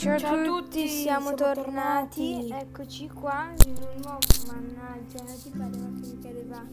[0.00, 2.46] Ciao, Ciao a tutti, siamo, siamo tornati.
[2.46, 2.64] tornati.
[2.64, 6.66] Eccoci qua in un nuovo mannaggia, ti pareva che mi cadeva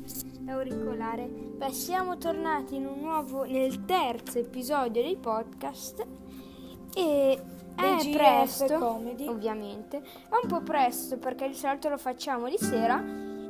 [0.45, 1.25] l'auricolare.
[1.25, 6.07] Beh, siamo tornati in un nuovo nel terzo episodio dei podcast
[6.95, 7.41] e
[7.75, 9.27] è GF presto, Comedy.
[9.27, 9.97] ovviamente.
[9.97, 13.03] È un po' presto perché di solito lo facciamo di sera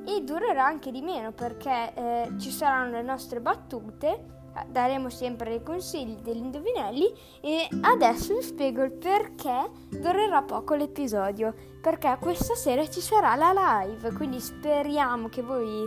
[0.08, 4.37] e durerà anche di meno perché eh, ci saranno le nostre battute
[4.68, 11.54] daremo sempre dei consigli degli indovinelli e adesso vi spiego il perché durerà poco l'episodio
[11.82, 15.86] perché questa sera ci sarà la live quindi speriamo che voi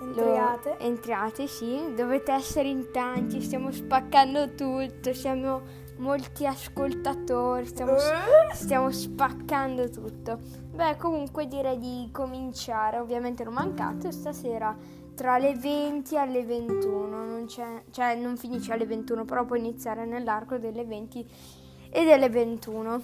[0.00, 0.78] Entriate.
[0.78, 5.60] entriate sì dovete essere in tanti stiamo spaccando tutto siamo
[5.98, 8.54] molti ascoltatori stiamo, Eh?
[8.54, 10.38] stiamo spaccando tutto
[10.72, 14.76] beh comunque direi di cominciare ovviamente non mancate stasera
[15.14, 19.56] tra le 20 e le 21, non c'è, cioè non finisce alle 21, però può
[19.56, 21.26] iniziare nell'arco delle 20
[21.90, 23.02] e delle 21.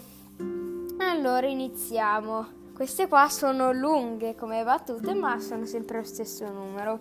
[0.99, 2.57] Allora iniziamo.
[2.75, 7.01] Queste qua sono lunghe come battute, ma sono sempre lo stesso numero.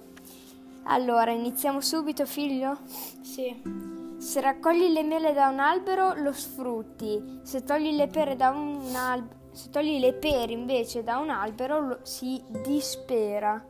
[0.84, 2.80] Allora, iniziamo subito, figlio?
[3.22, 3.62] Sì.
[4.18, 7.42] Se raccogli le mele da un albero, lo sfrutti.
[7.44, 11.80] Se togli le pere da un albero, se togli le pere invece da un albero,
[11.80, 13.64] lo si dispera.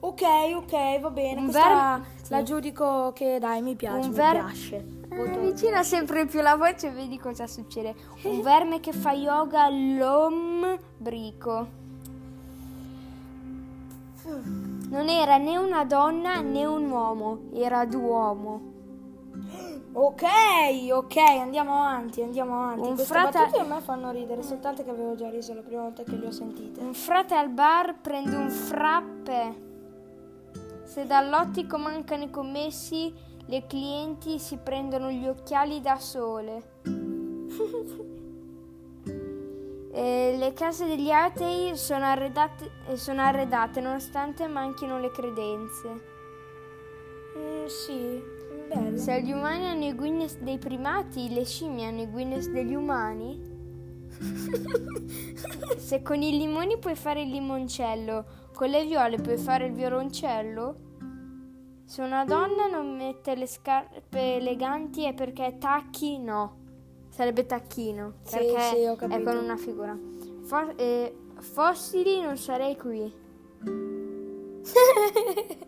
[0.00, 0.22] Ok,
[0.54, 1.40] ok, va bene.
[1.40, 2.44] Un verme- la sì.
[2.44, 4.86] giuco che dai, mi piace, Un mi ver- piace.
[5.10, 7.94] Eh, vicina sempre più la voce e vedi cosa succede.
[8.22, 10.76] Un verme che fa yoga lombrico.
[14.90, 18.60] Non era né una donna né un uomo, era d'uomo.
[19.92, 20.22] Ok,
[20.92, 22.88] ok, andiamo avanti, andiamo avanti.
[22.88, 25.82] Un Queste frate- battute a me fanno ridere, soltanto che avevo già riso la prima
[25.82, 26.80] volta che le ho sentite.
[26.80, 29.66] Un frate al bar prende un frappe.
[30.88, 33.12] Se dall'ottico mancano i commessi,
[33.44, 36.62] le clienti si prendono gli occhiali da sole.
[39.90, 45.88] Eh, le case degli atei sono arredate, eh, sono arredate nonostante manchino le credenze.
[47.36, 48.22] Mm, sì,
[48.68, 48.96] bello.
[48.96, 53.42] Se gli umani hanno i Guinness dei primati, le scimmie hanno i Guinness degli umani?
[55.78, 58.24] Se con i limoni puoi fare il limoncello,
[58.58, 60.76] con le viole puoi fare il violoncello?
[61.84, 66.56] Se una donna non mette le scarpe eleganti è perché tacchi no.
[67.08, 69.96] Sarebbe tacchino, Sì, perché sì, ho è con una figura.
[70.42, 73.14] Fo- eh, fossili non sarei qui.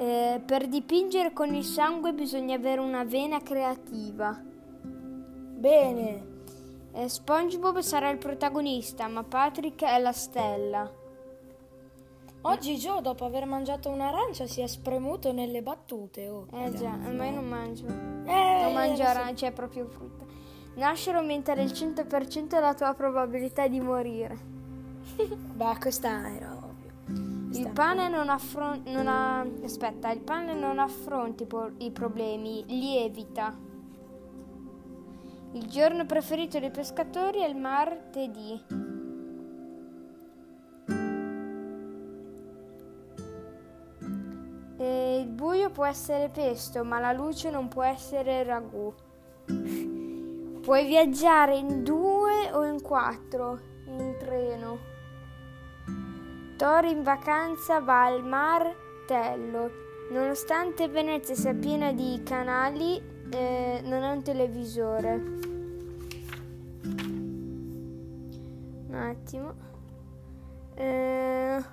[0.00, 4.40] Eh, per dipingere con il sangue bisogna avere una vena creativa.
[4.40, 6.27] Bene.
[6.92, 10.90] Eh, SpongeBob sarà il protagonista, ma Patrick è la stella.
[12.42, 16.28] Oggi Joe, dopo aver mangiato un'arancia, si è spremuto nelle battute.
[16.28, 17.86] Oh, Eh già, ragazzi, ma io non mangio.
[17.86, 20.24] Eh, non mangio arancia, è proprio frutta.
[20.74, 24.38] Nascere aumenta del 100% la tua probabilità di morire.
[25.18, 26.92] Beh, questa era ovvio.
[27.58, 28.90] Il pane non affronta.
[28.90, 29.44] Non ha...
[29.64, 31.44] Aspetta, il pane non affronta
[31.78, 33.56] i problemi, li evita.
[35.52, 38.62] Il giorno preferito dei pescatori è il martedì.
[44.76, 48.92] E il buio può essere pesto, ma la luce non può essere ragù.
[50.60, 54.78] Puoi viaggiare in due o in quattro in treno.
[56.58, 59.70] Thor in vacanza va al martello.
[60.10, 65.14] Nonostante Venezia sia piena di canali, eh, non ha un televisore.
[68.86, 69.54] Un attimo.
[70.74, 71.64] Eh,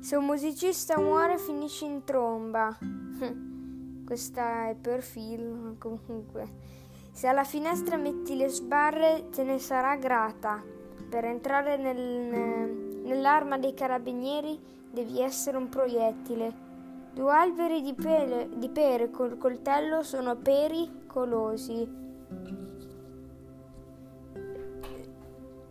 [0.00, 2.76] se un musicista muore finisce in tromba.
[4.04, 6.72] Questa è per film comunque.
[7.10, 10.62] Se alla finestra metti le sbarre te ne sarà grata.
[11.08, 16.73] Per entrare nel- nell'arma dei carabinieri devi essere un proiettile.
[17.14, 21.88] Due alberi di, pele- di pere col coltello sono pericolosi.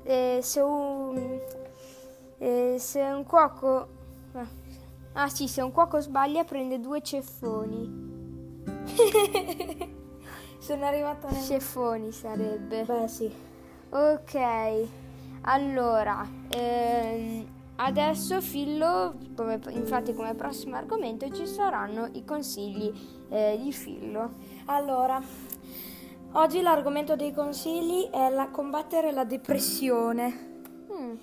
[0.04, 1.40] Eh, se un,
[2.38, 3.88] eh, se un cuoco...
[5.14, 8.02] Ah sì, se un cuoco sbaglia prende due ceffoni.
[10.60, 11.42] Sono arrivata nel...
[11.42, 12.84] Ceffoni sarebbe.
[12.86, 13.32] Beh, sì.
[13.90, 14.88] Ok,
[15.42, 17.46] allora, ehm,
[17.78, 22.92] adesso Fillo, come, infatti come prossimo argomento ci saranno i consigli
[23.30, 24.32] eh, di Fillo.
[24.66, 25.22] Allora,
[26.34, 30.62] oggi l'argomento dei consigli è la combattere la depressione.
[30.92, 31.16] Mm,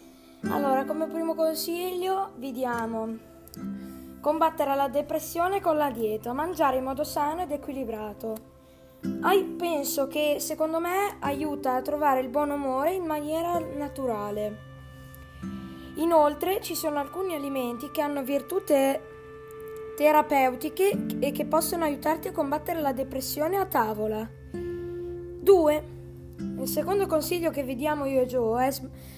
[0.50, 3.29] Allora, come primo consiglio vi diamo
[4.20, 8.35] combattere la depressione con la dieta, mangiare in modo sano ed equilibrato,
[9.56, 14.69] penso che secondo me aiuta a trovare il buon umore in maniera naturale.
[15.97, 19.01] Inoltre ci sono alcuni alimenti che hanno virtù te-
[19.97, 24.29] terapeutiche e che possono aiutarti a combattere la depressione a tavola.
[24.53, 25.99] 2.
[26.59, 28.71] Il secondo consiglio che vi diamo io e Joe è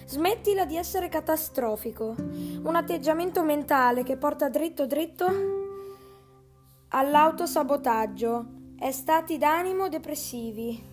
[0.07, 2.15] smettila di essere catastrofico.
[2.19, 5.27] Un atteggiamento mentale che porta dritto dritto
[6.89, 8.47] all'autosabotaggio
[8.77, 10.92] è stati d'animo depressivi.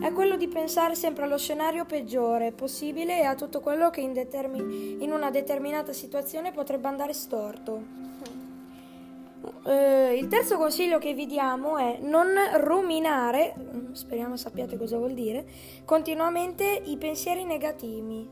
[0.00, 4.12] È quello di pensare sempre allo scenario peggiore possibile e a tutto quello che in,
[4.12, 8.02] determin- in una determinata situazione potrebbe andare storto.
[9.62, 13.54] Uh, il terzo consiglio che vi diamo è non ruminare,
[13.92, 15.46] speriamo sappiate cosa vuol dire,
[15.84, 18.28] continuamente i pensieri negativi.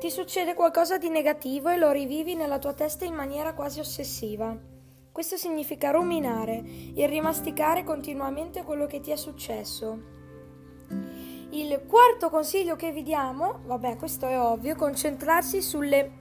[0.00, 4.56] Ti succede qualcosa di negativo e lo rivivi nella tua testa in maniera quasi ossessiva.
[5.12, 6.62] Questo significa ruminare,
[6.94, 10.15] il rimasticare continuamente quello che ti è successo.
[11.50, 16.18] Il quarto consiglio che vi diamo, vabbè questo è ovvio, concentrarsi sulle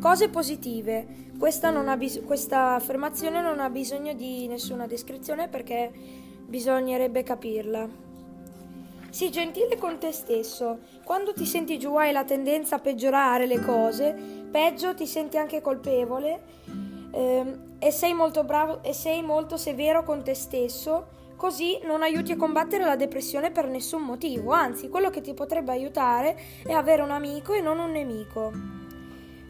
[0.00, 1.26] cose positive.
[1.38, 5.92] Questa, bis- questa affermazione non ha bisogno di nessuna descrizione perché
[6.46, 7.88] bisognerebbe capirla.
[9.10, 10.78] Sii gentile con te stesso.
[11.04, 14.12] Quando ti senti giù hai la tendenza a peggiorare le cose,
[14.50, 16.42] peggio ti senti anche colpevole
[17.12, 22.32] eh, e sei molto bravo e sei molto severo con te stesso Così non aiuti
[22.32, 26.36] a combattere la depressione per nessun motivo, anzi quello che ti potrebbe aiutare
[26.66, 28.52] è avere un amico e non un nemico.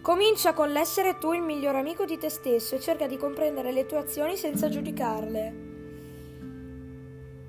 [0.02, 3.86] Comincia con l'essere tu il miglior amico di te stesso e cerca di comprendere le
[3.86, 5.67] tue azioni senza giudicarle.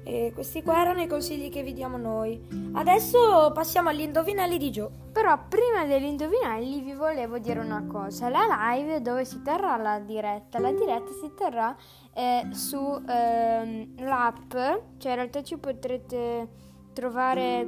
[0.10, 2.44] E questi qua erano i consigli che vi diamo noi.
[2.74, 4.90] Adesso passiamo agli indovinelli di Joe.
[5.12, 8.28] Però prima degli indovinelli vi volevo dire una cosa.
[8.28, 10.58] La live dove si terrà la diretta?
[10.58, 11.76] La diretta si terrà
[12.14, 14.52] eh, su eh, l'app,
[14.98, 16.48] cioè in realtà ci potrete
[16.94, 17.68] trovare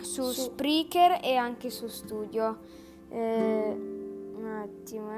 [0.00, 0.32] su, su.
[0.32, 2.60] Spreaker e anche su Studio.
[3.10, 3.76] Eh,
[4.36, 5.10] un attimo,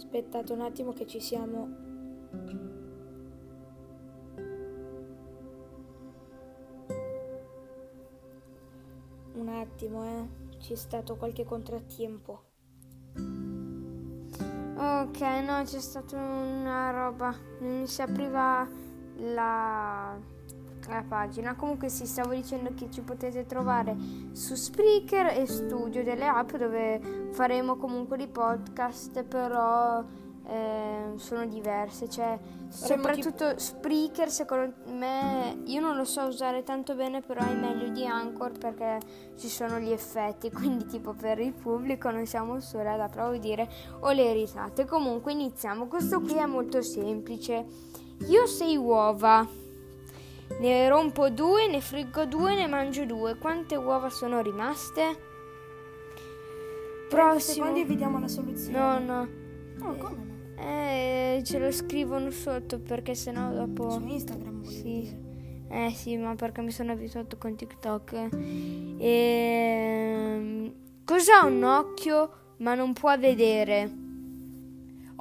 [0.00, 1.68] Aspettate un attimo che ci siamo.
[9.34, 10.56] Un attimo, eh.
[10.56, 12.42] C'è stato qualche contrattempo.
[14.76, 17.36] Ok, no, c'è stata una roba.
[17.60, 18.66] Non si apriva
[19.18, 20.18] la
[20.88, 21.54] la pagina.
[21.54, 23.96] Comunque si stavo dicendo che ci potete trovare
[24.32, 30.04] su Spreaker e Studio delle app dove faremo comunque di podcast, però
[30.50, 32.08] eh, sono diverse.
[32.08, 32.38] Cioè,
[32.68, 33.58] soprattutto tipo...
[33.58, 38.58] Spreaker, secondo me, io non lo so usare tanto bene, però è meglio di Anchor
[38.58, 38.98] perché
[39.38, 40.50] ci sono gli effetti.
[40.52, 43.68] Quindi, tipo, per il pubblico non siamo solo ad applaudire
[44.00, 44.84] o le risate.
[44.84, 45.86] Comunque, iniziamo.
[45.86, 47.64] Questo qui è molto semplice.
[48.26, 49.59] Io sei uova.
[50.58, 53.36] Ne rompo due, ne friggo due, ne mangio due.
[53.36, 55.28] Quante uova sono rimaste?
[57.08, 57.66] Prossimo.
[57.66, 58.78] Secondi vediamo la soluzione.
[58.78, 59.28] No, no.
[59.78, 60.62] No, come no?
[60.62, 63.90] Eh, ce lo scrivono sotto perché sennò dopo...
[63.90, 65.28] Su Instagram sì.
[65.68, 68.12] Eh sì, ma perché mi sono abituato con TikTok.
[68.12, 68.98] E...
[68.98, 70.72] Ehm,
[71.04, 74.09] cos'ha un occhio ma non può vedere?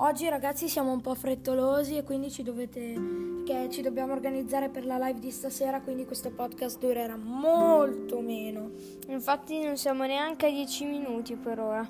[0.01, 4.85] Oggi ragazzi siamo un po' frettolosi e quindi ci dovete perché ci dobbiamo organizzare per
[4.85, 8.69] la live di stasera, quindi questo podcast durerà molto meno.
[9.07, 11.89] Infatti non siamo neanche a 10 minuti per ora.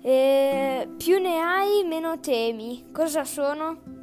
[0.00, 2.92] E più ne hai, meno temi.
[2.92, 3.96] Cosa sono?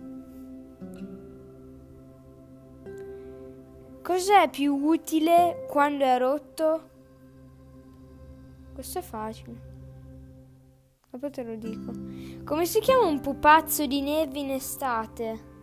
[4.01, 6.89] Cos'è più utile quando è rotto?
[8.73, 9.64] Questo è facile.
[11.15, 11.93] Dopo te lo dico.
[12.43, 15.53] Come si chiama un pupazzo di neve in estate?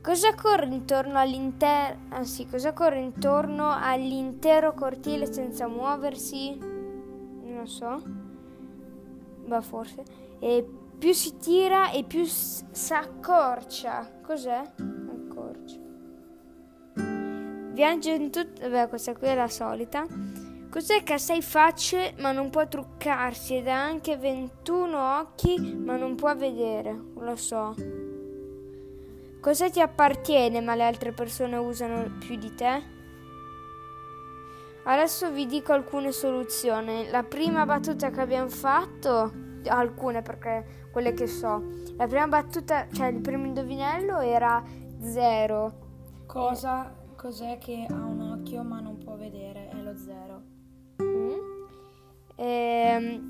[0.00, 6.56] Cosa corre intorno all'intero sì, cosa corre intorno all'intero cortile senza muoversi?
[6.56, 8.02] Non lo so.
[9.44, 10.02] Ma forse.
[10.38, 10.66] E
[10.96, 14.20] più si tira e più s- s'accorcia.
[14.22, 14.62] Cos'è?
[15.10, 15.78] Accorcia.
[17.74, 18.66] Viaggio in tutto.
[18.70, 20.06] Beh, questa qui è la solita.
[20.74, 25.96] Cos'è che ha sei facce ma non può truccarsi ed ha anche 21 occhi ma
[25.96, 27.00] non può vedere?
[27.14, 27.76] Lo so.
[29.40, 32.82] Cosa ti appartiene ma le altre persone usano più di te?
[34.82, 37.08] Adesso vi dico alcune soluzioni.
[37.08, 39.32] La prima battuta che abbiamo fatto,
[39.66, 41.62] alcune perché quelle che so,
[41.96, 44.60] la prima battuta, cioè il primo indovinello era
[44.98, 46.22] zero.
[46.26, 49.68] Cosa, cos'è che ha un occhio ma non può vedere?
[49.68, 50.53] È lo zero.
[52.36, 53.20] Eh,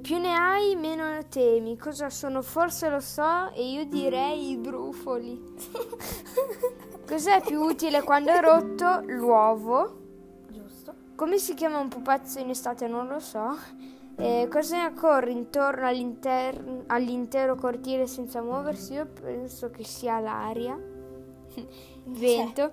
[0.00, 1.76] più ne hai, meno ne temi.
[1.76, 2.42] Cosa sono?
[2.42, 5.40] Forse lo so e io direi i brufoli.
[7.06, 9.02] Cos'è più utile quando è rotto?
[9.06, 10.00] L'uovo.
[10.48, 10.94] Giusto.
[11.16, 12.86] Come si chiama un pupazzo in estate?
[12.86, 13.56] Non lo so.
[14.16, 18.92] Eh, cosa ne occorre intorno all'inter- all'intero cortile senza muoversi?
[18.92, 20.78] Io penso che sia l'aria,
[21.54, 21.66] il
[22.06, 22.72] vento.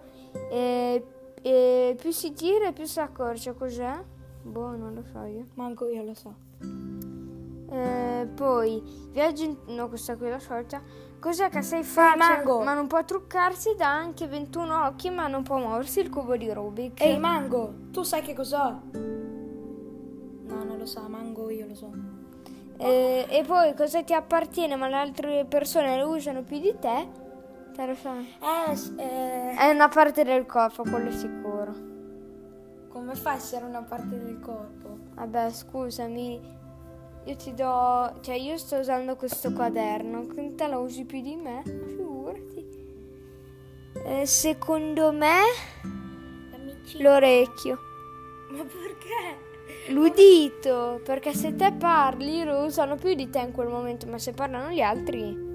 [0.51, 1.03] Eh,
[1.41, 3.53] eh, più si tira, più si accorcia.
[3.53, 4.03] Cos'è?
[4.50, 5.46] Boh, non lo so io.
[5.56, 6.34] Manco io lo so.
[7.72, 9.56] Eh, poi, viaggio in...
[9.68, 10.82] No, questa qui è la solita.
[11.20, 12.62] Cos'è che sei facile, Mango.
[12.63, 16.51] ma non può truccarsi, dà anche 21 occhi, ma non può muoversi il cubo di
[16.51, 17.01] Rubik.
[17.01, 18.82] Ehi, Mango, tu sai che cos'ho?
[18.94, 21.91] No, non lo sa, Mango io lo so.
[22.77, 27.08] Eh, e poi cosa ti appartiene, ma le altre persone lo usano più di te?
[27.75, 28.12] Te lo so.
[28.12, 31.49] Eh, eh, È una parte del corpo, quello sicuro.
[32.89, 34.98] Come fa a essere una parte del corpo?
[35.15, 36.58] Vabbè, scusami.
[37.25, 38.13] Io ti do.
[38.22, 40.25] Cioè, io sto usando questo quaderno.
[40.55, 41.62] Te lo usi più di me?
[41.63, 42.67] Figurati.
[44.05, 45.39] Eh, secondo me,
[46.98, 47.77] l'orecchio.
[48.51, 49.91] Ma perché?
[49.93, 51.01] L'udito.
[51.03, 54.08] Perché se te parli, lo usano più di te in quel momento.
[54.08, 55.48] Ma se parlano gli altri.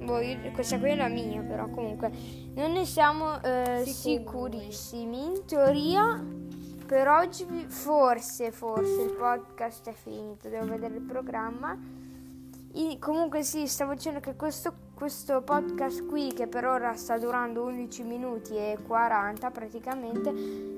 [0.00, 2.10] Boh, io- questa qui è la mia, però comunque.
[2.54, 4.58] Non ne siamo eh, Sicuri.
[4.58, 5.24] sicurissimi.
[5.24, 6.24] In teoria.
[6.88, 11.76] Per oggi forse, forse il podcast è finito, devo vedere il programma.
[12.72, 17.64] I- comunque sì, stavo dicendo che questo, questo podcast qui, che per ora sta durando
[17.64, 20.32] 11 minuti e 40 praticamente,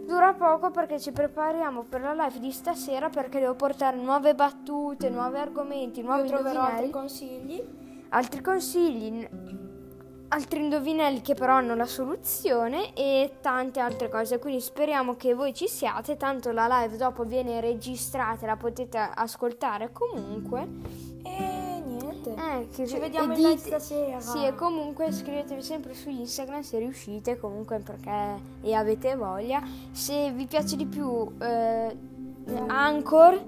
[0.05, 5.11] dura poco perché ci prepariamo per la live di stasera perché devo portare nuove battute,
[5.11, 7.63] nuovi argomenti, nuovi Io troverò altri consigli.
[8.09, 9.29] altri consigli,
[10.33, 14.39] altri indovinelli che però hanno la soluzione e tante altre cose.
[14.39, 16.17] Quindi speriamo che voi ci siate.
[16.17, 20.67] Tanto la live dopo viene registrata, la potete ascoltare comunque.
[21.25, 22.31] E niente.
[22.35, 24.21] Eh, che Ci vediamo in dite- live stasera.
[24.21, 29.63] Sì, e comunque scrivetevi sempre su Instagram se riuscite, comunque perché e avete voglia.
[29.91, 31.97] Se vi piace di più eh,
[32.67, 33.43] Anchor,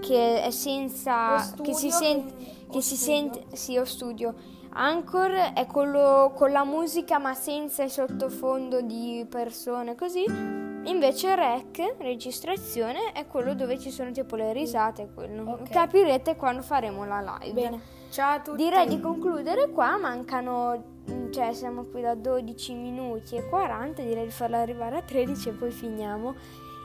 [0.00, 1.52] che è senza...
[1.62, 2.34] Che si sente...
[2.70, 3.44] che- si sente...
[3.52, 4.56] Sì, o studio.
[4.80, 10.24] Anchor è quello con la musica ma senza il sottofondo di persone così.
[10.24, 15.10] Invece Rec, registrazione, è quello dove ci sono tipo le risate.
[15.12, 15.50] Quello.
[15.50, 15.70] Ok.
[15.70, 17.60] Capirete quando faremo la live.
[17.60, 17.80] Bene.
[18.10, 18.62] Ciao a tutti.
[18.62, 24.26] Direi di concludere qua, mancano, mm, cioè siamo qui da 12 minuti e 40, direi
[24.26, 26.36] di farla arrivare a 13 e poi finiamo.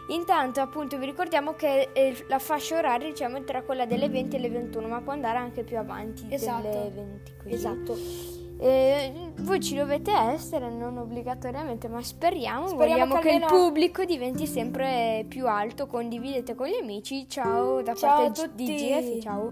[0.08, 4.36] Intanto appunto vi ricordiamo che eh, la fascia oraria diciamo è tra quella delle 20
[4.36, 6.68] e le 21, ma può andare anche più avanti Esatto.
[6.68, 7.32] delle 20.
[7.42, 7.54] così.
[7.56, 7.98] Esatto.
[8.60, 14.06] Eh, voi ci dovete essere, non obbligatoriamente, ma speriamo, Speriamo che che, il almeno- pubblico
[14.06, 17.28] diventi sempre più alto, condividete con gli amici.
[17.28, 18.66] Ciao da Ciao parte di.
[18.76, 19.52] GF, ciao.